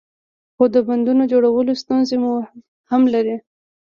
[0.55, 2.17] خو د بندونو جوړول ستونزې
[2.89, 3.35] هم لري.